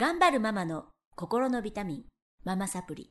[0.00, 0.84] 頑張るママの
[1.16, 2.02] 心のビタミン、
[2.44, 3.10] ママサプリ。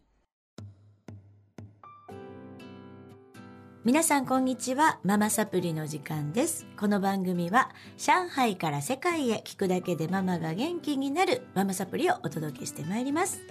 [3.83, 4.97] 皆さんこんにちは。
[5.03, 6.65] ママサプリの時間です。
[6.79, 13.41] この番組は上海から世界へ聞くだけでママが元気になるママサプリをお届けしてまいります。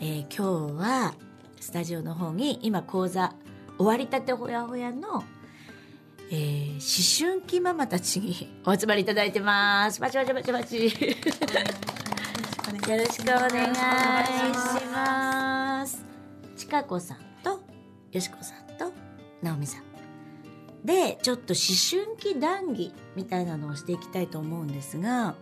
[0.00, 1.14] えー今日は
[1.60, 3.34] スタジオの方に今講座
[3.76, 5.24] 終わりたてほやほやの、
[6.30, 10.00] えー思春期ママたちにお集まりいただいてます。
[10.00, 10.90] バチバチバチバチ。
[12.72, 16.02] よろしくお願いします。
[16.56, 17.60] ちかこさんと
[18.10, 18.94] よしこさんと
[19.42, 19.82] なおみさん。
[20.82, 25.34] で、ちょっと思春期談義みたいなのをしていきたいと思うんですが、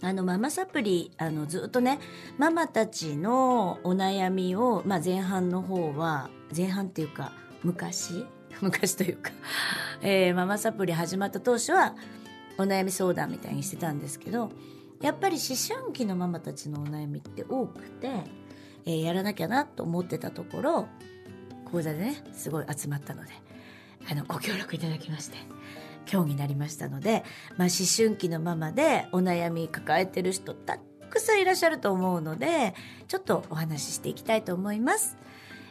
[0.00, 1.98] あのママサプリあのずっとね
[2.38, 7.32] ママたちのお悩みを、まあ、前半の方は前半っていうか
[7.64, 8.26] 昔
[8.62, 9.32] 昔というか、
[10.02, 11.96] えーママサプリ始まった当初は
[12.58, 14.52] お悩み相談みたいにしてたんですけど
[15.04, 18.08] やっぱり思春期のママたちのお悩みって多くて、
[18.86, 20.88] えーやらなきゃなと思ってたところ
[21.70, 23.32] 講座でねすごい集まったので
[24.10, 25.36] あのご協力いただきまして
[26.10, 27.22] 今日になりましたので、
[27.58, 30.78] まあ、思春期のママでお悩み抱えてる人た
[31.10, 32.74] くさんいらっしゃると思うので
[33.06, 35.18] ちょっとお話ししていきたいと思います。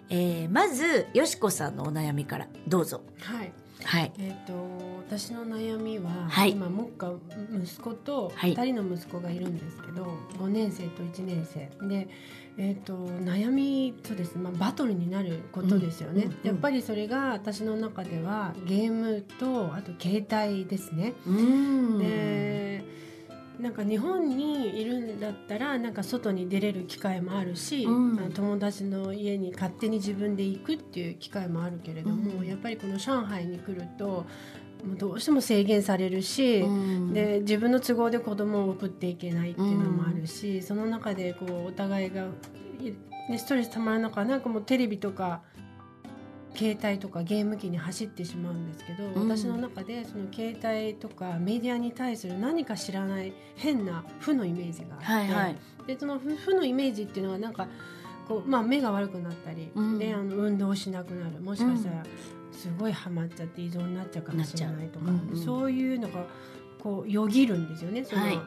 [0.09, 3.02] えーまずよしこさんのお悩みからどうぞ。
[3.22, 3.53] はい、
[3.84, 4.12] はい。
[4.20, 4.53] えっ、と
[5.08, 7.14] 私の悩みは、はい今目下
[7.64, 12.08] 息子とはい2人の息子がいるんですけど、5年生と1年生で、
[12.58, 21.14] えっと悩みそうです、まあ、バトルになることですよね、うんうんうんやっぱりそれが私の中ではゲームとあと携帯ですね。
[21.25, 22.00] うーん。
[22.00, 22.83] で
[23.59, 28.32] なんか日本にいるんだったらなんか外に出れる機会もあるし、うん。
[28.34, 32.48] 友達の家に勝手に自分で行くっていう機会もあるけれども、うん。
[32.48, 34.26] やっぱりこの上海に来ると
[34.86, 37.14] もうどうしても制限されるし、うん。
[37.14, 42.26] で自分の都合で子供を送っていけないっていうのもあるし、その中でこうお互いが
[42.81, 42.94] い
[43.30, 45.42] ねストレスたまる中なんかもうテレビとか
[46.56, 49.30] 携帯とかゲーム機に走ってしまうんですけど、うん。
[49.30, 55.58] 私の中でその携帯とかメディアに対する何か知らない変な負のイメージがあって、はいはい。
[55.88, 57.68] でその負負のイメージっていうのはなんか
[58.28, 60.00] こう、まあ、目が悪くなったり、うん。
[60.00, 61.40] であの運動しなくなる。
[61.42, 62.03] もしかしたら
[62.52, 65.38] すごいハマっちゃって依存になっちゃうかもしれないとか、うん。
[65.38, 66.25] そういうのが
[66.80, 68.40] こうよぎるんですよねその、はい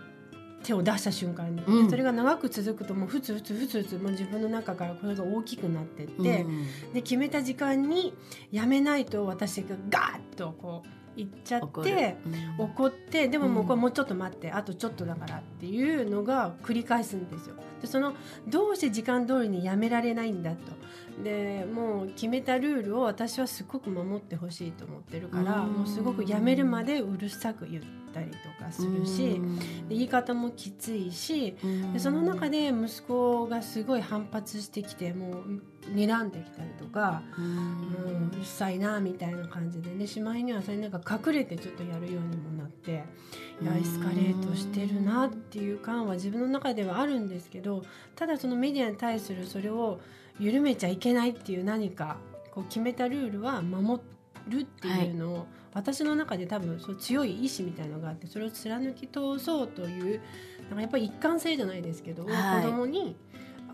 [0.63, 1.91] 手を出した瞬間に、でうん。
[1.91, 6.67] それが長く続くともうふつふつふつふつもう自分の中からこれが大きくなってって、うん。
[6.93, 8.15] で決めた時間に
[8.51, 10.83] やめないと私がガーッとこ
[11.17, 12.17] ういっちゃって。
[12.59, 12.65] うん。
[12.65, 13.67] 怒ってでももううん。
[13.69, 17.55] これもうちょっと待って、あとちょっとだからっていうのが繰り返すんですよ。
[17.81, 18.15] でその
[18.49, 20.57] どうして時間通りにやめられないんだと。
[21.23, 25.73] でもう決めたルールを私はすごく守ってほしいと思ってるからうん。
[25.73, 27.85] もうすごくやめるまでうるさく言っ
[28.17, 29.41] たりとかするし
[29.89, 31.93] で言い方もきついしうん。
[31.93, 35.61] でその中で息子がすごい反発してきてもう
[35.95, 37.23] 睨んできたりとか。
[37.39, 43.05] ううんん、うるさいなみたいな感じでねしまいにはそれなんか隠れてちょっとやるようにもなって
[43.61, 47.85] いやエスカレートしてるなっていう感は自分の中ではあるんですけど
[48.15, 50.01] ただそのメディアに対するそれを
[50.39, 52.17] 緩めちゃいけないっていう何か
[52.53, 54.01] こう決めたルールは守
[54.49, 60.23] るっていうのを、私の中で多分そう強い意志みたいのがあってそれを貫き通そうという
[60.71, 62.63] なんかやっぱり一貫性じゃないですけど、はい。
[62.63, 63.15] 子供に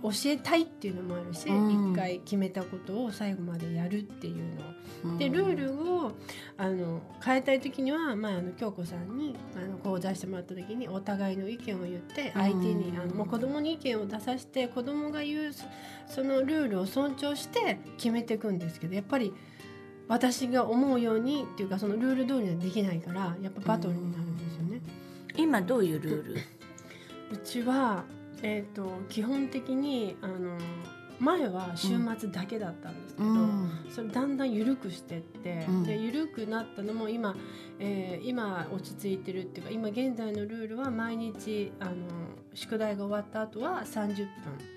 [0.02, 1.92] 教えたいっていうのもあるし、うん。
[1.92, 5.12] 一回決めたことを最後までやるっていうの。
[5.12, 5.18] うん。
[5.18, 6.12] でルールを
[6.58, 15.66] あの変えたい時には、まあ、あの京子さんにあの講座してもらった時にお互いの意見を言って相手に、うんあのもう子供に意見を出させて子供が言うそ
[16.08, 19.32] そのルールを尊重して決めていくんですけどやっぱり
[20.12, 24.82] 私が思うようにっていうかそのルール通りにはできないからやっぱバトルになるんですよね。
[25.38, 26.34] 今どういうルール？
[27.32, 28.04] うちは、
[28.42, 30.58] えー、と基本的にあの
[31.18, 33.28] 前は週末だけだったんですけど、
[33.88, 35.84] それだんだん緩くしてって、うん。
[35.84, 37.34] で緩くなったのも今、
[37.78, 41.92] えー今落ち着いてるっていうか今現在のルールは毎日あの
[42.52, 44.26] 宿題が終わった後は30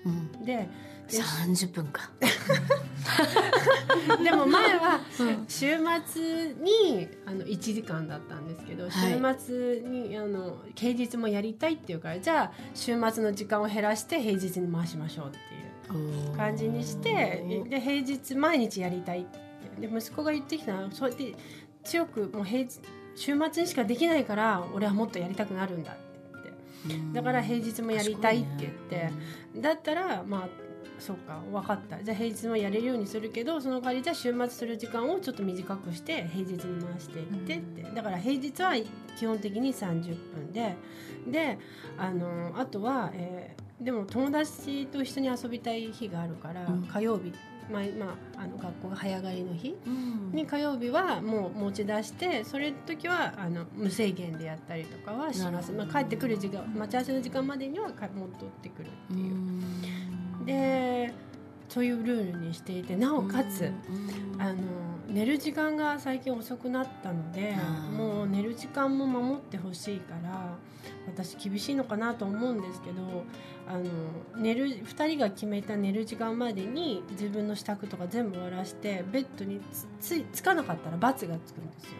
[0.06, 0.28] うん。
[0.32, 0.68] 分で
[1.10, 2.10] で30分か
[4.22, 5.44] でも前はうん。
[5.48, 5.76] 週
[6.06, 8.92] 末にあの1時間だったんですけど、はい。
[9.38, 15.38] 週末にあの平日もやりたいっていうからじゃあ週末の時間を減らして平日に回しましょうって
[15.94, 19.46] いう感じにしてで平日毎日やりたいって。
[19.80, 21.34] で息子が言ってきたのはそうやって
[21.84, 22.80] 強くもう平日
[23.14, 26.06] 週末にしかできないから俺はもっとやりたくなるんだって。
[26.88, 29.10] 言ってだから平日もやりたいって言って、
[29.56, 30.48] だったらまあ
[30.98, 32.02] そうか分かった。
[32.02, 38.72] じゃあ平日もやれるようにするけどその代わりじゃあ週末する時間をちょっと短くして平日に回していってって、だから平日は
[39.18, 40.76] 基本的に30分で。
[41.26, 41.58] で
[41.98, 46.82] あのあとは、えーでも友達と一緒に遊びたい日があるから、うん。
[46.84, 47.32] 火曜日、
[47.70, 49.76] まあまあ、あの学校が早帰りの日。
[49.86, 50.32] うん。
[50.32, 59.34] に火曜日はもう持ち出してそれの時はあの無制限でやったりとかはします、まあ、帰ってくる時間待ち合わせの時間までにはか戻ってくるっていう。
[59.34, 59.62] うん
[60.46, 61.12] で
[61.68, 64.40] そういうルールにしていてなおかつ、うん。
[64.40, 64.56] あの
[65.08, 67.54] 寝る時間が最近遅くなったので
[67.96, 70.56] もう寝る時間も守ってほしいから
[71.06, 73.24] 私厳しいのかなと思うんですけど
[73.68, 73.84] あの
[74.36, 81.92] 寝る2人が決めた寝る時間までに自分の支度とか全部終わらしてベッドにつついつかなかったら罰がつくんですよ。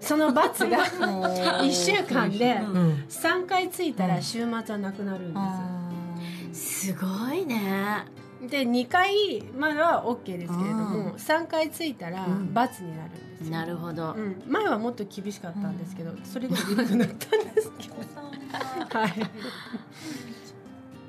[0.00, 3.04] その罰が 1週間でうんうん。
[3.08, 5.77] 3回ついたら週末はなくなるんですよ。
[6.52, 8.04] すごいね。
[8.40, 12.54] で2回までは OK ですけれどうも3回ついたらうん。
[12.54, 17.96] 罰になるんですよ、なるほど、うん、前はもっと厳しかったんですけどそれでも緩くなったんですけど。
[19.00, 19.06] は。
[19.08, 19.12] い。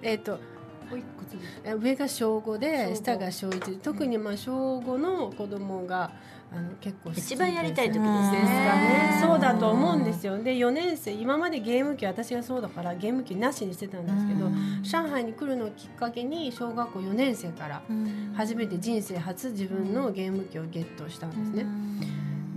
[0.02, 0.40] えっと
[0.92, 6.12] おいくつですえ上が小5で下が小1で特にまあ小5の子供が
[6.52, 8.10] あの結構一番やりたい時ですね
[8.42, 9.20] ね。
[9.22, 10.38] そうだと思うんですよ。
[10.42, 14.50] で4年生今までゲーム機私がそうだからゲーム機なしにしてたんですけど
[14.82, 17.82] 上海に来るのをきっかけに小学校4年生から
[18.34, 21.66] 初めて人生初自分のゲーム機をゲットしたんですね。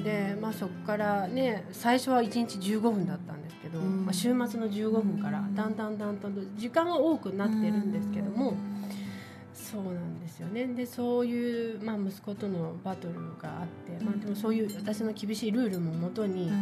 [0.03, 4.05] で、まあ、そこからね最初は1日15分だったんですけど、うん。
[4.05, 8.55] まあ、週末の15分からだんだんだんだんと時間は多くなってるんですけども、
[9.73, 10.67] そうなんですよね。
[10.67, 16.53] でそういう、まあ、息子とのバトルがあって、まあ、でもそういう私の厳しいルールももとに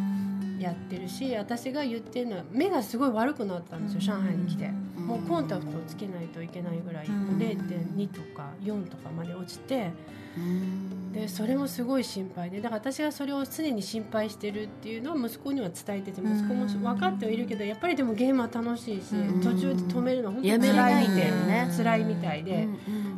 [0.60, 4.70] やってるし私が言ってるのは目がすごい悪くなったんですよ上海に来て。
[5.00, 7.24] もうコンタクトをつけないといけないぐらい、うん。
[7.24, 9.90] もう0.2とか4とかまで落ちて
[10.36, 11.12] うん。
[11.12, 19.40] でそれもすごい心配でだから私がそれを常に心配してるっていうのは息子には伝えてて息子も分かってはいるけどやっぱりでもゲームは楽しいしうん。
[19.40, 22.68] 途中で止めるのは本当やに辛いみたいね辛いみたいで。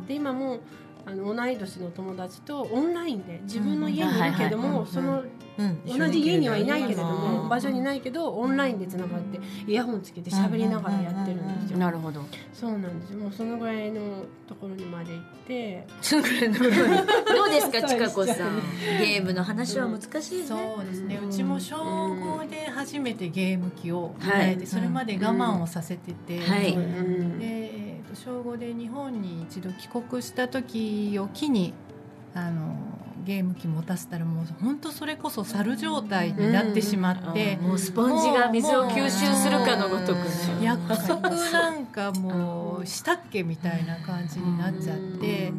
[0.07, 0.59] で今も
[1.05, 7.07] あの同い年の友達とオンラインで自分の家にいるけどもそのうん同じ家にはいないけれどうん
[7.43, 11.77] も場所にないけどオンラインでつながってイヤホンつけて喋りながらやってるんですよ。
[11.77, 12.23] なるほど。
[12.53, 13.11] そうなんです。
[13.11, 14.01] よもうそのぐらいの
[14.47, 15.87] ところにまで行って。
[16.01, 18.61] そのぐらいの どうですかちかこさん。
[18.99, 20.45] ゲームの話は難しいね。
[20.45, 24.67] そうですね、ううんちも小5で初めてゲーム機を与えて、はい。
[24.67, 26.73] それまで我慢をさせてて、はい。
[26.73, 31.73] うんで、えーと小5で日本に一度帰国した時を機に
[32.33, 32.75] あの
[33.23, 40.25] ゲーム機持たせたらもう本当それこそ猿状態になってしまって、もうスポンジが水を吸収するかのごとくね。
[40.61, 45.51] 約束なんかもうしたっけみたいな感じになっちゃって、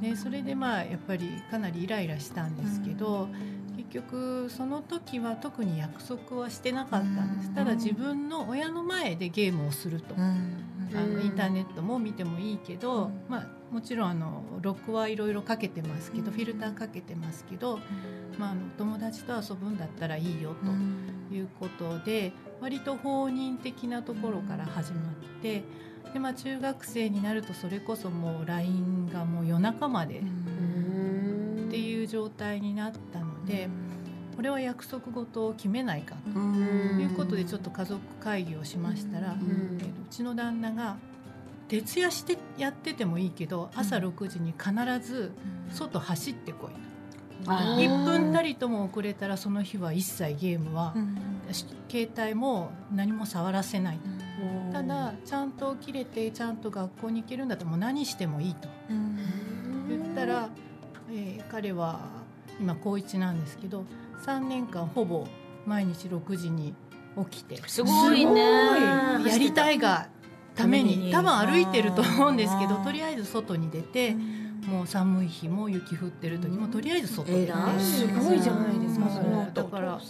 [0.00, 3.28] でそれでまあやっぱりかなりイライラしたんですけど、
[3.76, 7.54] 結局その時は特に約束はしてなかったんです、うん。
[7.54, 10.14] ただ自分の親の前でゲームをすると、
[10.94, 17.78] あのインターネットも見てもいいけど、まあ、もちろんあの録はいろいろかけてますけど、フィルターかけてますけど、
[18.38, 20.54] まあ、あの友達と遊ぶんだったらいいよ
[21.30, 25.62] ということで割と放任的なところから始まって
[26.12, 33.68] で、まあ、中学生になるとそれこそもう LINE がもう夜中までっていう状態になったので
[34.38, 36.38] これは約束事を決めないかと。
[36.38, 37.00] うん。
[37.00, 39.78] いうことでちょっと家族会議をしましたら、ん。
[39.82, 40.96] えうちの旦那が
[41.66, 44.72] 徹夜してやっててもいいけど朝6時に必
[45.04, 45.32] ず
[45.72, 46.70] 外走ってこい
[47.48, 47.84] あー。
[47.84, 50.94] 1分たりとも遅れたらその日は一切ゲームは、
[51.50, 53.98] し携帯も何も触らせない
[54.72, 58.68] ただちゃんと起きれてちゃんと学校に行けるんだったらもう何してもいいと。
[59.88, 60.48] 言ったら、
[61.10, 61.98] えー彼は
[62.60, 63.84] 今高1なんですけど
[64.24, 65.26] 3年間ほぼ
[65.66, 66.74] 毎日6時に
[67.30, 67.56] 起きて。
[67.66, 68.42] すごいね。
[69.26, 70.08] やりたいが
[70.54, 71.12] ためにために。
[71.12, 74.14] 多分歩いてると思うんですけどとりあえず外に出て
[74.66, 77.52] もう寒い日も雪降ってる時もとりあえず外に出て。
[77.52, 77.80] 偉い。
[77.80, 79.26] すごいじゃないですかそれ。
[79.52, 80.00] だから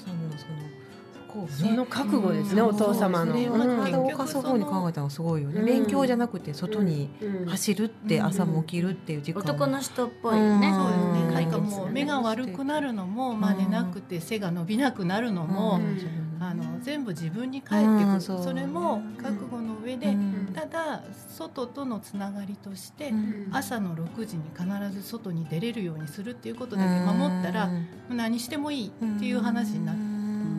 [1.48, 2.68] その覚悟ですね、うん。
[2.68, 3.32] お父様の。
[3.32, 3.60] それはうん。
[3.60, 7.46] 結局体を動かす方に考えたのがすごいよね、うん勉強じゃなくて外にうん。
[7.46, 9.40] 走るって朝も起きるっていう時間。
[9.40, 10.68] 男の人っぽいよね。
[10.68, 10.74] うん。
[10.74, 11.20] そうですね。
[11.20, 11.34] うん。
[11.34, 16.24] なんかもう目が悪くなるのも真似なくて背が伸びなくなるのもうん。
[16.40, 18.14] あの全部自分に返ってくる。
[18.14, 18.42] うんそう。
[18.42, 20.52] それも覚悟の上でうん。
[20.54, 23.48] ただ外とのつながりとしてうん。
[23.52, 27.70] 朝の6時に必ず外に出れるようにするっていうことだけ守ったら
[28.08, 30.07] 何してもいいっていう話になって、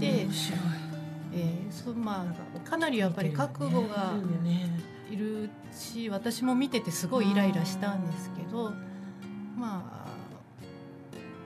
[0.02, 2.26] えーそうま
[2.66, 4.14] あ、かなりやっぱり覚悟が
[5.12, 8.72] いるし私も見ててすごいイライラしたんですけど、
[9.56, 10.10] まあ、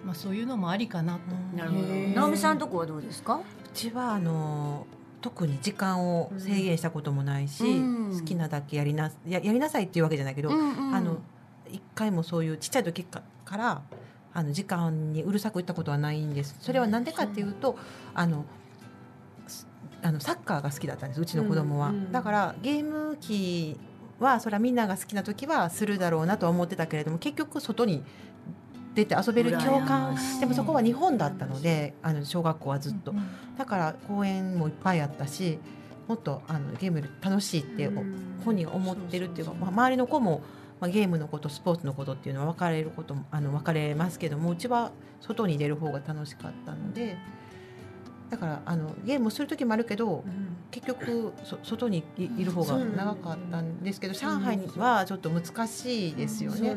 [0.05, 1.57] まあそういうのもありかなと。
[1.57, 1.87] なるほど。
[1.87, 3.35] 直美さんとこはどうですか？
[3.35, 3.41] う
[3.73, 4.87] ちはあの
[5.21, 8.19] 特に時間を制限したこともないし、うん。
[8.19, 10.95] 好きなだけやりなややりなさいっていうわけじゃないけど、うんうん。
[10.95, 11.17] あの
[11.69, 13.81] 一回もそういうちっちゃい時かから
[14.33, 16.55] あの時間にうるさく言ったことはないんです。
[16.59, 17.77] それは何でかっていうと
[18.13, 18.45] あの
[19.47, 19.67] す
[20.01, 23.77] あのサッカーが好きだったんですうちの子供は、うんうんだからゲーム機
[24.19, 28.03] はそれはみんなが好きな時はするだろうなとは思ってたけれども結局外に
[28.95, 33.23] 出て遊べる共感でもそこは日本だったのであの小学校はずっと、うん
[33.57, 35.59] だから公園もいっぱいあったし
[36.07, 37.89] もっとあのゲーム楽しいって
[38.43, 40.41] 本人が思ってるっていうか、まあ、周りの子も、
[40.83, 47.15] まあ、ゲームのことスポーツのことっていうのは分かれることもあの分かれますけどもうちは外に出る方が楽しかったので
[48.29, 50.25] だからあのゲームをする時もあるけど
[50.71, 56.75] 結局そ外にいいる方が長かったんですけど上海にはちょっと難しいですよね。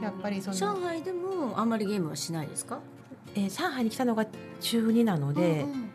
[0.00, 2.78] やっぱりその、上海でもあんまりゲームはしないですか？
[3.34, 4.24] えー上海に来たのが
[4.60, 5.62] 中2なので。
[5.62, 5.88] うんうん。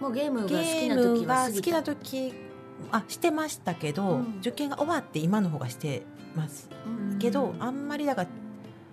[0.00, 2.34] もうゲームが好ゲきな時は好きな時
[2.90, 4.36] あしてましたけど、うん。
[4.38, 6.68] 受験が終わって今の方がしてます。
[6.86, 7.18] うん。
[7.18, 8.28] けど、あんまりだから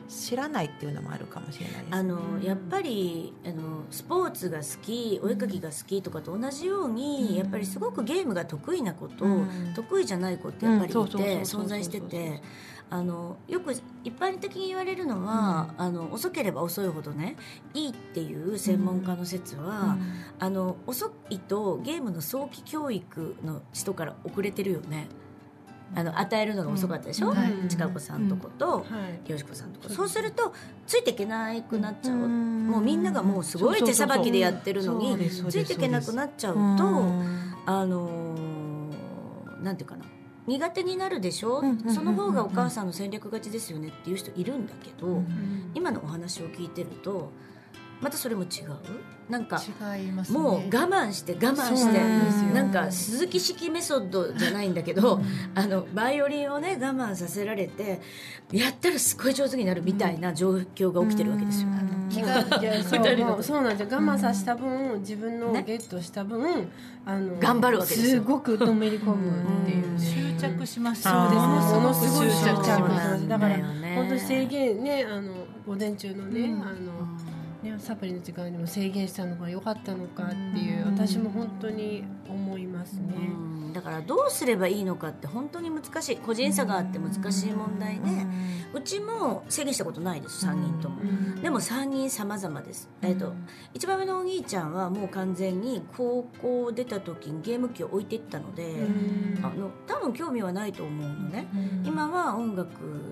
[0.08, 1.86] 知らないっていうのもあるかもしれないです。
[1.91, 7.36] あのやっぱりあのスポーツが好きお絵描きが好きとかと同じように、うん。
[7.36, 9.74] やっぱりすごくゲームが得意な子と、うん。
[9.75, 11.00] 得意じゃない子ってやっぱりいて
[11.41, 12.41] 存在してて
[12.91, 13.72] あのよく
[14.03, 17.36] 一般的に言われるのは、あの遅ければ遅いほどね
[17.75, 19.98] いいっていう専門家の説は、
[20.39, 25.08] あの遅いとゲームの早期教育の人から遅れてるよね
[25.96, 27.36] あの与えるのが遅かったでしょ、うん。
[27.36, 27.67] はい。
[27.67, 28.84] 近子さんとこと、は
[29.27, 29.31] い。
[29.31, 30.53] よしこさんとかそうすると
[30.86, 32.67] ついていけなくなっちゃう、うん。
[32.67, 37.53] もうみんながもうすごい手さばきでやってるのについていけなくなっちゃうと、うん。
[37.65, 40.05] あのーなんていうかな。
[40.48, 41.62] 苦手になるでしょ、
[41.93, 45.72] その方がお母さんの戦略勝ちですよねっていう人いるんだけど、うん。
[45.75, 47.31] 今のお話を聞いてると
[48.01, 48.50] またそれも違う？
[49.29, 49.62] なんか
[49.96, 50.39] 違いますね。
[50.39, 52.00] もう我慢して我慢そうして
[52.53, 55.22] なんか鈴木式メソッドじゃないんだけど
[55.53, 58.01] あのバイオリンをね我慢させられて
[58.51, 61.70] やったらすごい上手になるみたいな状況が起きてるわけですよ。
[62.10, 62.20] そ
[62.98, 63.98] う二人のもうそうなんですよ。
[64.00, 65.63] 我慢させた分自分のね。
[65.68, 66.68] ゲットした分、
[67.06, 68.22] あの頑張るわけですよ。
[68.22, 70.39] すごくのめり込むっていうね。
[70.39, 71.39] 執着しますそうですね。
[71.39, 73.58] あーものすごい執着だから
[73.94, 75.32] 本当に制限ねあの
[75.68, 76.62] 午前中のね、うん。
[76.63, 76.99] あの
[77.63, 83.13] ねサプリの時間にも制限したのが良かったのかっていう私も本当に思いますね。
[83.16, 83.74] うん。
[83.74, 86.18] だからどうすればいいのかって本当に難しい。
[86.18, 88.01] 個人差があって難しい問題で
[88.74, 91.01] うちも制限したことないです3人とも。
[91.01, 91.42] うん。
[91.42, 93.34] でも3人様々です、えっと
[93.74, 99.39] 一番上のお兄ちゃんはもう完全に高校出た時にゲーム機を置いていったので、うん。
[99.44, 101.48] あの多分興味はないと思うのね、
[101.84, 102.70] 今は音楽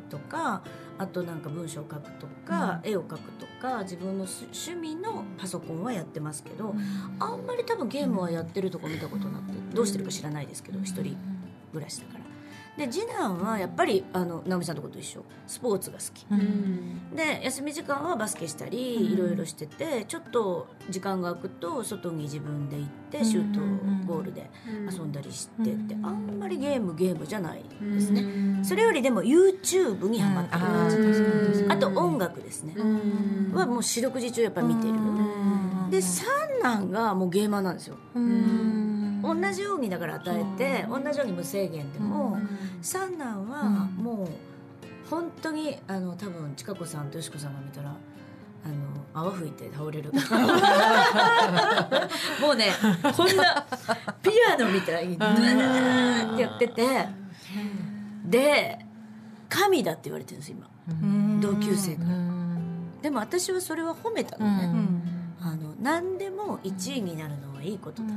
[0.10, 0.62] とか
[1.00, 6.75] あとなんか文章を書くとか、絵を描くとか自分の趣味のパソコンはやってますけど、
[7.20, 11.18] あんまり多分ゲームはやってるとこ見たことなくてどうしてるか知らないですけど一人
[11.72, 12.26] 暮らしだから
[12.77, 15.24] で次男はやっぱりあの直美さんとこと一緒。
[15.48, 16.25] スポーツが好き。
[16.29, 17.15] うん。
[17.15, 23.60] で休み時間はバスケしたりいろいろしててちょっと時間が空くと外に自分で行ってシュート
[24.05, 24.50] ゴールで
[24.91, 28.63] 遊んだりしてってあんまりゲームゲームじゃないですね。
[28.63, 30.60] それよりでも YouTube にハマってる。
[30.60, 32.74] 感じですうんあと音楽ですね。
[32.77, 33.51] うん。
[33.53, 34.93] はもう四六時中やっぱ見てる。
[35.89, 36.27] で三
[36.62, 37.98] 男がもうゲーマーなんですよ
[39.22, 42.38] 同じようにだから与えて同じように無制限でも
[42.82, 43.64] 三男は
[43.98, 44.28] もう
[45.10, 48.76] 本当にあの多分千佳子さんとよしこさんが見たらあの
[49.14, 50.12] 泡吹いて倒れる。
[52.42, 52.68] もうね
[53.16, 53.66] こんな
[54.22, 55.24] ピアノみたいにって
[56.42, 57.08] やってて
[58.26, 58.86] で
[59.48, 60.68] 神だって言われてるんです今。
[61.40, 62.10] 同級生から。
[63.02, 64.70] でも私はそれは褒めたのね、
[65.40, 68.10] あの何でも1位になるのはいいことだ、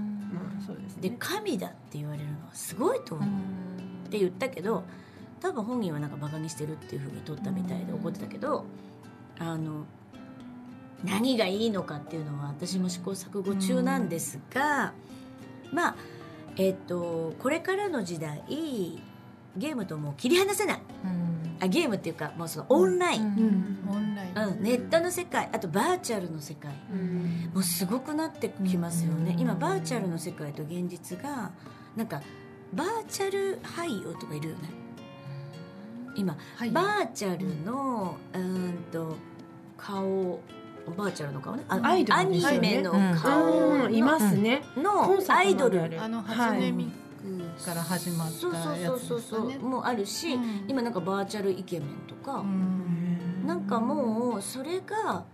[1.00, 1.10] で。
[1.18, 3.28] 神だって言われるのはすごいと思う、
[4.08, 4.84] って言ったけど
[5.40, 8.64] 多分本人はなんかバカにしてるっていうふうに取ったみたいで怒ってたけど
[9.38, 9.84] あの
[11.04, 14.92] 何がいいのかっていうのは私も試行錯誤中なんですが、
[15.72, 15.96] まあ
[16.56, 18.42] えっ、とこれからの時代
[19.56, 20.80] ゲームともう切り離せない
[21.60, 23.94] あゲームっていうかもうそのオンライン、うん。
[23.94, 24.62] オンライン、うん。
[24.62, 26.72] ネットの世界あとバーチャルの世界。
[26.92, 27.50] うん。
[27.52, 31.50] もうすごくなってきますよね、今バーチャルの世界と現実が
[31.96, 32.22] なんか
[32.72, 34.70] バーチャル俳優とかいるよね。
[36.16, 36.70] 今、はい。
[36.70, 39.16] バーチャルのうーんと
[39.76, 40.40] 顔
[40.96, 41.64] バーチャルの顔ね。
[41.68, 43.94] あアイドルアニメの顔の,、うん。
[43.94, 44.62] いますね。
[44.74, 46.02] コのアイドル。
[46.02, 46.90] あの初音ミク
[47.64, 49.68] から始まったそうそうやつそうそうそうですかね。
[49.70, 50.64] もあるし、うん。
[50.68, 53.46] 今なんかバーチャルイケメンとか、うん。
[53.46, 55.24] なんかもうそれが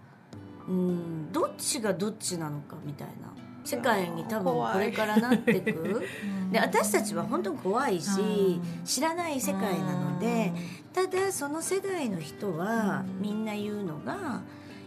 [0.69, 3.37] うんどっちがどっちなのかみたいな。
[3.67, 6.01] 世界に多分これからなっていく
[6.53, 10.53] で私たちは本当に怖いし知らない世界なので
[10.93, 14.43] ただその世代の人はみんな言うのが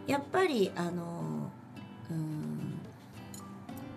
[0.07, 1.28] やっぱりあのうん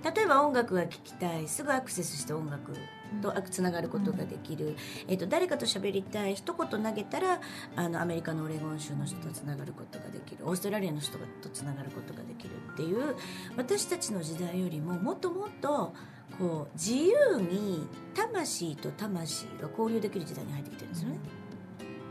[0.04, 2.74] 例えば音楽が聴きたいすぐアクセスして音楽
[3.20, 7.40] とつながることができる、えー、と誰かと喋りたい一言投げたら
[7.76, 10.46] あのアメリカのオレゴン州の人とつながることができる。
[10.46, 13.14] オーストラリアの人とつながることができるっていう
[13.56, 15.92] 私たちの時代よりももっともっと
[16.38, 21.18] こう自由に魂と魂が交流できる時代に入ってきてるんですよね。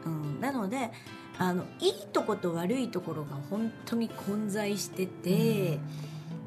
[0.05, 0.91] うん、なので
[1.37, 5.79] あのいいとこと悪いところが本当に混在してて、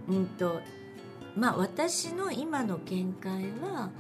[0.09, 0.61] うん、と
[1.37, 3.91] まあ私の今の見解は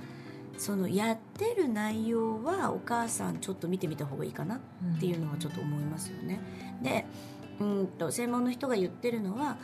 [0.56, 4.60] そのやってる内容はお母さんちょっと見てみた方がいいかなっ
[5.00, 6.40] ていうのはちょっと思いますよね。
[6.82, 7.06] で
[7.60, 9.56] うんと専門の人が言ってるのは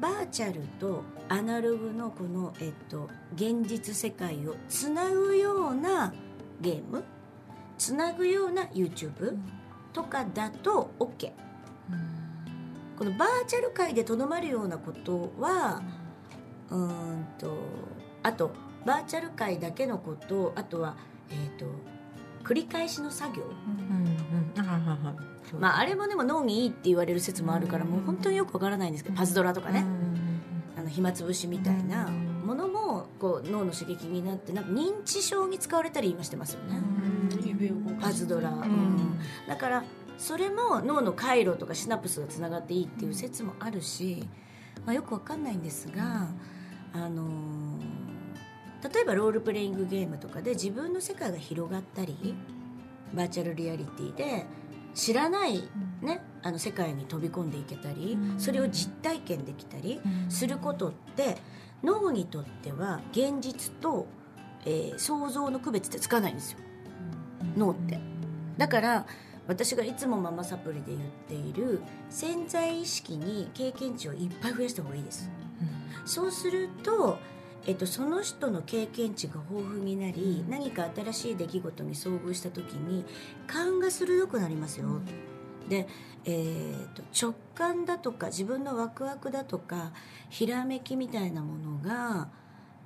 [0.00, 6.14] バーチャルとアナログのこの、えっと、現実世界をつなぐような
[6.60, 7.04] ゲーム
[7.76, 9.36] つなぐような YouTube
[9.92, 11.32] とかだと OK、
[12.98, 15.82] このバーチャル界でとどまるようなことは
[16.70, 17.56] うんと
[18.22, 18.52] あと
[18.84, 20.96] バーチャル界だけのことあとは、
[21.30, 21.66] えーと、
[22.44, 23.44] 繰り返しの作業、
[25.58, 29.84] まあ、あれもでも脳にいいって言われる説もあるからもう本当によくわからないんですけどパズドラとかね、
[30.78, 36.80] あの暇つぶしみたいなものもこう脳の刺激になってなんか認知症に使われたり今してますよね、
[38.00, 39.84] パズドラ、うん、だから
[40.18, 44.26] それも脳の回路とかシナプスがつながっていいっていう説もあるし、
[44.84, 46.28] まあ、よくわかんないんですが、
[46.92, 47.30] あのー
[48.82, 52.34] 例えばロールプレイングゲームとかで自分の世界が広がったり
[53.12, 54.46] バーチャルリアリティで
[54.94, 55.68] 知らない
[56.02, 61.36] ね、あの世界に飛び込んでいけたり、それを実体験できたりすることって
[61.84, 64.06] 脳にとっては現実と、
[64.64, 66.58] えー、想像の区別ってつかないんですよ。
[67.56, 68.00] 脳って。
[68.56, 69.06] だから
[69.46, 75.30] 私がいつもママサプリで言っている潜在意識に経験値をいっぱい増やした方がいいです。
[76.10, 77.18] そうすると
[77.66, 83.04] えっと、その人の経験値が豊富になり、何か新しい出来事に遭遇した時に
[83.46, 85.02] 勘が鋭くなりますよ。
[85.68, 85.86] で、
[86.24, 89.92] えーと、直感だとか自分のワクワクだとか
[90.30, 92.28] ひらめきみたいなものが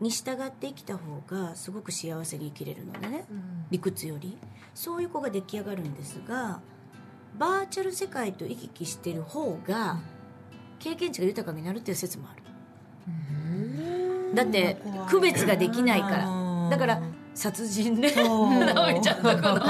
[0.00, 4.36] に従って生きた方がすごく幸せに生きれるのでね、うん、理屈より。
[4.74, 6.60] そういう子が出来上がるんですが
[7.38, 10.00] バーチャル世界と行き来してる方が
[10.80, 12.43] 経験値が豊かになるっていう説もある。
[14.34, 14.76] だって
[15.08, 16.68] 区別ができないから。
[16.70, 17.02] だから
[17.34, 19.60] 殺人で直美ちゃんとこの。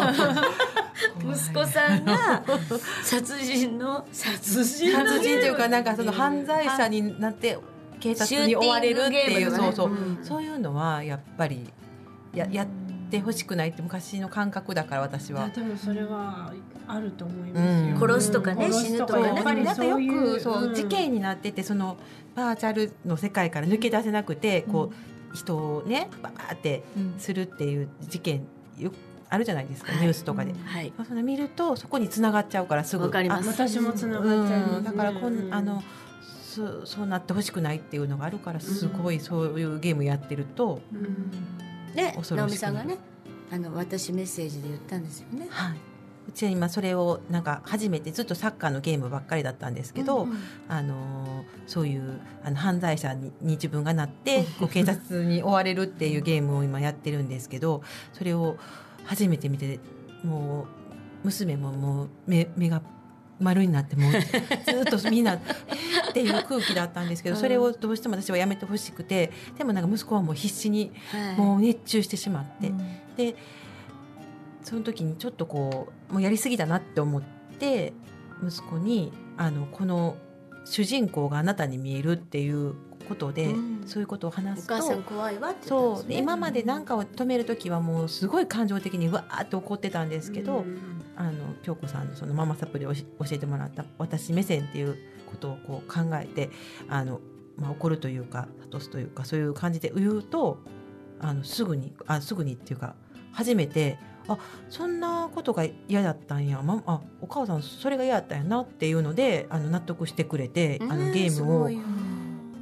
[1.35, 2.43] 息子さんが
[3.03, 7.59] 殺人の殺人殺人というかなんかその犯罪者になって
[7.99, 9.91] 警察に追われるっていう、そうそう、
[10.23, 11.67] そういうのはやっぱり
[12.35, 12.67] ややっ
[13.11, 15.51] てほしくないって昔の感覚だから私は。
[15.51, 16.53] 多分それは
[16.87, 19.33] あると思いますよ、殺すとかね死ぬとかね。
[19.65, 21.97] なんかよくそう事件になっててその
[22.35, 24.93] バーチャルの世界から抜け出せなくて、こ
[25.33, 26.85] う人をねバーって
[27.19, 28.47] するっていう事件
[28.79, 28.93] よ
[29.31, 32.99] あるじゃないですか、ニュースとかで、はい、その見るとそこに繋がっちゃうからす。
[32.99, 35.83] ぐ私も繋がっちゃいます、だからこんあの
[36.23, 41.33] そそうなってほしくないっていうのがあるからすごいそういうゲームやってると、うん、
[41.95, 42.99] で直美さんがね
[43.51, 45.47] あの私メッセージで言ったんですよね。
[45.51, 45.77] はい、
[46.29, 58.57] うちは今それをなんか初めてずっとサッカーのゲームばっかりだったんですけど、うんうん、あのそういうあの犯罪者に自分がなってこう警察に追われるっていうゲームを今やってるんですけどそれを
[59.05, 59.79] 初めて見て
[60.25, 60.67] も
[61.23, 62.83] う娘ももう目目が
[63.45, 65.41] 丸になってもうずっとみんな っ
[66.13, 70.93] ていう空気だったんですけどそれをどうしても私はやめてほしくてでもなんか息子はもう必死に
[71.37, 72.73] もう熱中してしまって、
[73.17, 73.37] で
[74.63, 77.23] その時にちょっとこうもうやりすぎだなって思っ
[77.59, 77.93] て
[78.43, 80.17] 息子にあのこの
[80.65, 82.75] 主人公があなたに見えるっていう
[83.05, 84.67] ことで、うん、そういうことを話す
[85.55, 96.51] とそう今まで何かを止める時はもうすごい感情的にわーって怒ってたんですけど、うん、あの京子さんのそのママサプリを教えてもらった私目線っていうことをこう考えて
[96.89, 97.21] あの、
[97.57, 100.59] まあ、怒るというか諭すというかそういう感じで言うと
[101.21, 102.95] あのすぐにあすぐにっていうか
[103.33, 104.39] 初めてあ
[104.71, 111.71] そんなことが嫌だったんや、ま、あお母さんそれが嫌だったんやなっていうのであの納得してくれて、あのゲームを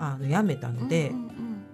[0.05, 1.65] あのやめたので、うんうんうん、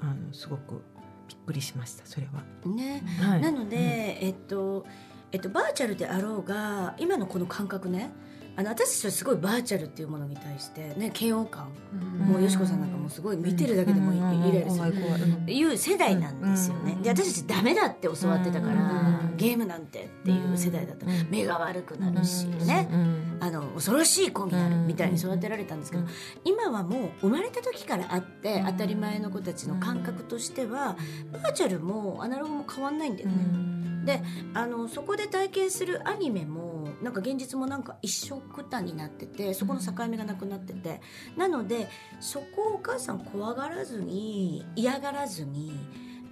[0.00, 0.82] あのすごく
[1.28, 2.42] びっくりしましたそれは。
[2.70, 3.82] ね、はい、なので、うん、
[4.28, 4.86] えっと
[5.32, 8.10] えっと、バーチャルであろうが今のこの感覚ね
[8.56, 11.68] あの私たちはすごいバーチャルっていうものに対してね嫌悪感。
[11.92, 12.26] うん。
[12.26, 16.96] もうよしこさんなんかもうすごい見てるだけでもイイライラする怖い怖いう世代なんですよね。
[17.02, 19.36] で私たちダメだって教わってたからうん。
[19.36, 21.04] ゲームなんてっていう世代だった。
[21.04, 21.26] うん。
[21.30, 22.88] 目が悪くなるしね。
[22.90, 23.38] うん。
[23.40, 26.08] あの恐ろしい子になるみたいに育てられたんですけどうん。
[26.44, 30.96] 今はもう生まれた時からあって当たり前の子たちの感覚としては
[31.32, 33.76] バーチャルもアナログも変わんないんだよね。
[34.06, 34.22] で
[34.54, 41.00] あのそこで体験するアニメもなんか現実もなんか一緒くたになっててそこの境目がなくなってて。
[41.36, 41.88] なので
[42.20, 45.72] そこをお母さん怖がらずに嫌がらずに、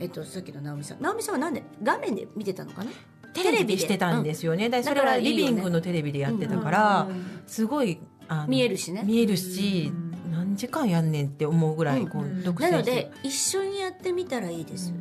[0.00, 1.03] えっと、さっきの直美さん。
[1.03, 2.90] 直美さんはなんで画面で見てたのかな？
[3.33, 3.79] テレビで。
[3.79, 4.70] してたんですよね。
[4.70, 7.09] だからそれはリビングのテレビでやってたから、
[7.46, 7.98] すごい
[8.46, 9.03] 見えるしね。
[9.05, 9.92] 見えるし、
[10.31, 12.70] 何時間やんねんって思うぐらいこうんう独占して。
[12.70, 14.94] なので一緒にやってみたらいいです、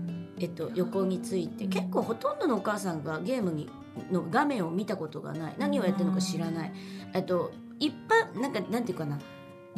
[0.43, 1.67] えっと、横について。
[1.67, 3.69] 結構ほとんどのお母さんがゲームに
[4.11, 5.55] の画面を見たことがない。
[5.57, 6.73] 何をやってるのか知らない、
[7.13, 9.19] えっと、一般なんかなんていうかな。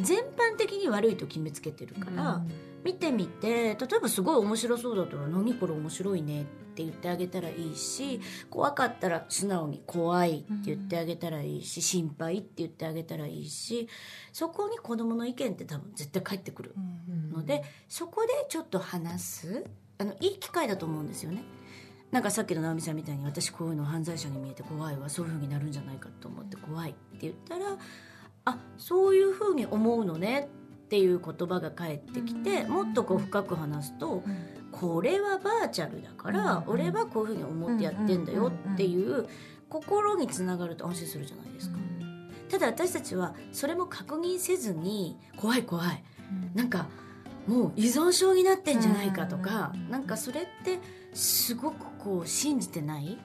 [0.00, 2.42] 全般的に悪いと決めつけてるから、
[2.84, 6.44] 見てみて例えばすごい面白そうだったら「何これ面白いね」っ
[6.76, 13.88] て言ってあげたらいいし怖かったら素直に「怖い」って言ってあげたらいいし心配って言ってあげたらいいし
[14.32, 16.74] そこに子どもの意見って多分絶対返ってくる
[17.32, 19.64] のでそこでちょっと話す
[19.98, 21.42] あのいい機会だと思うんですよね。
[22.10, 27.76] なんかさっきの直美さんみたいに私こういうの犯罪者に見えて怖いわそういう風になるんじゃないかと思って怖いって言ったら
[28.44, 30.48] あそういう風に思うのね
[30.84, 34.22] っていう言葉が返ってきてもっとこう深く話すと
[34.70, 39.26] これはバーチャルだからうん俺はこういう風に思ってやってんだよっていう
[39.68, 41.76] 心につながると安心するじゃないですか。
[42.48, 46.04] ただ私たちはそれも確認せずに怖い怖い。
[46.54, 46.86] なんか
[47.46, 50.80] もう依存症になってんじゃないかとかなんかそれって
[51.12, 53.18] すごくこう信じてない？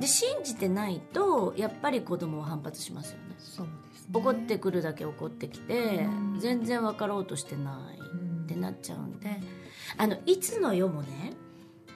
[0.00, 3.34] で信じてないとやっぱり子供は反発しますよね。
[3.38, 4.10] そうですね。
[4.12, 6.40] 怒ってくるだけ怒ってきてうん。
[6.40, 9.40] 全然分かろうとしてないってなっちゃうんで
[9.96, 11.32] あのいつの世もね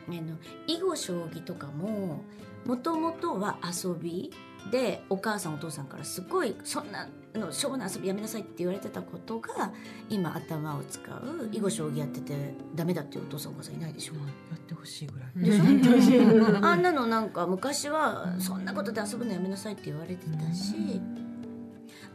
[0.08, 2.22] あの囲碁将棋とかも
[2.64, 4.32] もともとは遊び
[4.70, 9.72] でお母さんお父さんからすごいそんなのしょうもない遊びやめなさいって言われてたことが
[10.08, 14.20] 今頭を使う囲碁将棋やっててダメだっていうお父さんお母さんいないでしょ、や
[14.56, 15.30] ってほしいぐらい。
[15.34, 16.22] でしょ？
[16.22, 16.64] うん。
[16.64, 21.00] あんなのなんか昔はそんなことで遊ぶのやめなさいって言われてたし、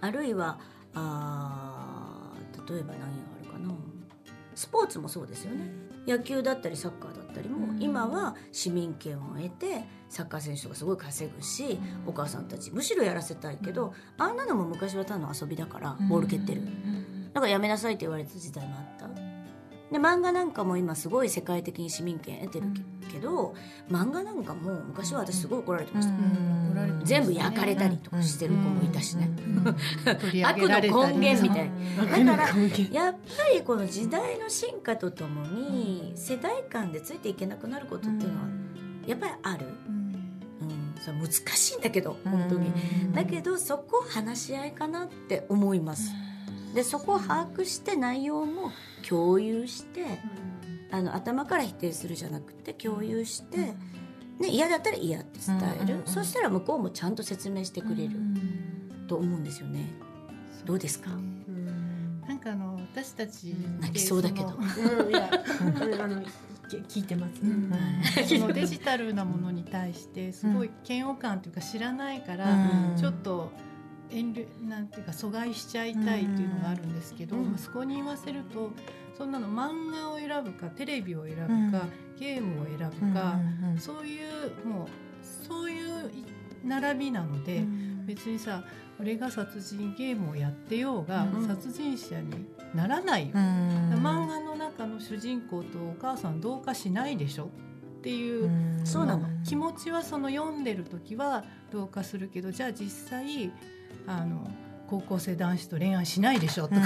[0.01, 0.59] あるいは
[0.93, 3.73] あー例えば何があるかな。
[4.55, 5.71] スポーツもそうですよね。
[6.07, 16.61] 野球だったりサッカーだったりも、今は市民権を得てサッカー選手とかすごい稼ぐし、お母さんたちむしろやらせたいけど、あんなのも昔は単の遊びだからボール蹴ってる、
[17.33, 19.07] だからやめなさいって言われた時代もあった。
[19.91, 22.67] で漫画なんかも今すごい世界的に市民権得てる
[23.11, 23.53] けど、
[23.89, 26.13] 漫画なんかも昔は私すごい怒られてました、
[27.03, 29.29] 全部焼かれたりとかしてる子もいたしね、
[30.43, 32.05] 悪の根源みたいな。
[32.05, 32.49] だから
[32.91, 33.19] やっぱ
[33.53, 38.47] りこの時代の進化とともに世代間でついていけなくなることっていうのは
[39.07, 39.69] やっぱりある、う
[40.65, 42.71] ん、それ難しいんだけど本当に、
[43.13, 46.11] だけどそこ話し合いかなって思います。
[46.73, 48.71] でそこを把握して内容も
[49.07, 50.05] 共有して
[50.91, 53.75] あの頭から否定するじゃなくて共有して、ね、
[54.49, 58.17] 嫌だったら嫌って伝える、うんそしたら向こうもちゃんと説明してくれる。
[59.07, 59.91] と思うんですよね。
[60.65, 61.09] どうですか？
[62.27, 64.57] なんかあの私たち泣きそうだけど。
[65.09, 65.29] いや
[65.83, 66.21] うんあの
[66.69, 67.41] き聞いてます。
[67.41, 67.69] うん。
[68.25, 72.95] そのデジタルなものに対してすごい嫌悪感というか知らないからうん。
[72.95, 73.51] ちょっと
[74.09, 77.57] 遠慮なんていうか阻害しちゃいたいっていうのがあるんですけど、うん。
[77.57, 78.71] そこに言わせると
[79.17, 81.85] そんなの漫画を選ぶかテレビを選ぶか、
[82.19, 83.39] ゲームを選ぶか、
[83.77, 84.87] そういうもう
[85.47, 86.11] そういう
[86.63, 87.63] 並びなので、
[88.05, 88.63] 別にさ
[88.99, 91.47] 俺が殺人ゲームをやってようが、うん。
[91.47, 97.45] 殺人者にならないよ、漫画の中の主人公とお母さん同化しないでしょ？
[97.45, 98.49] っていう、
[98.83, 99.27] そうなの。
[99.43, 103.51] 気持ちはその読んでる時は同化するけどじゃあ実際
[104.07, 104.49] あの
[104.91, 106.81] 高校生男子と恋愛しないでしょとか、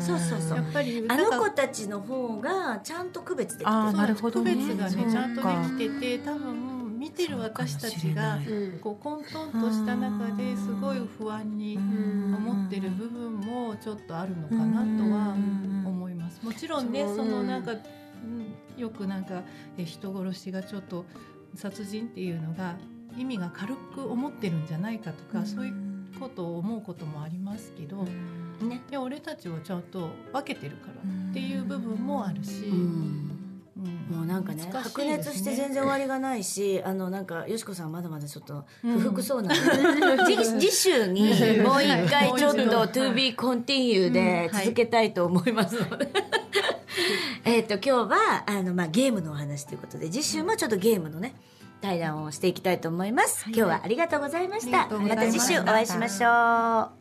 [0.00, 0.56] そうそうそう。
[0.56, 4.54] やっぱりあの子たちの方がちゃんと区別できてなるほどね。
[4.54, 8.38] 区別がねそうちゃんとかできてて多分見てる私たちが
[8.80, 15.34] こう混沌とした中ですごい不安に思ってる部分もちょっとあるのかなとは
[15.86, 16.40] 思います。
[16.42, 17.80] もちろんねそのなんか、うん
[18.76, 19.42] よくなんか
[19.76, 21.04] え人殺しがちょっと
[21.54, 22.76] 殺人っていうのが
[23.18, 28.04] 意味が軽く思ってるんじゃないかとか、そういうことを思うこともありますけど、
[28.62, 28.82] ね。
[28.90, 33.30] いや俺たちはちゃんと分けてるからっていう部分もあるし、うん。
[33.78, 34.16] うん。
[34.16, 38.98] もうなんかね難しい白熱して全然終わりがないしあのなんかよしこさんまだまだちょっとうん。
[38.98, 41.22] 不服そうなので、 次次週に
[41.62, 46.10] もう一回ちょっとはい To be continue で続けたいと思いますので。
[47.44, 51.34] えっと今日はあの、まあ、ゲームのお話ということで次週もちょっとゲームのね
[51.80, 53.44] 対談をしていきたいと思います。
[53.46, 54.88] 今日はありがとうございました。
[54.88, 56.99] また次週お会いしましょう。